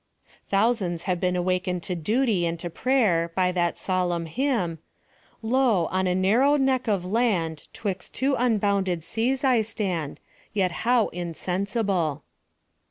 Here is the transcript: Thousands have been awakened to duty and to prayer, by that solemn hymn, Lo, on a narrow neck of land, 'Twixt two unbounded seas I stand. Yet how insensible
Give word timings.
Thousands 0.49 1.03
have 1.03 1.19
been 1.19 1.35
awakened 1.35 1.83
to 1.83 1.93
duty 1.93 2.47
and 2.47 2.57
to 2.57 2.71
prayer, 2.71 3.31
by 3.35 3.51
that 3.51 3.77
solemn 3.77 4.25
hymn, 4.25 4.79
Lo, 5.43 5.85
on 5.91 6.07
a 6.07 6.15
narrow 6.15 6.55
neck 6.57 6.87
of 6.87 7.05
land, 7.05 7.67
'Twixt 7.71 8.11
two 8.15 8.33
unbounded 8.35 9.03
seas 9.03 9.43
I 9.43 9.61
stand. 9.61 10.19
Yet 10.53 10.71
how 10.71 11.09
insensible 11.09 12.23